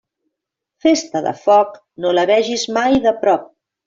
[0.85, 3.45] Festa de foc, no la vegis mai de prop.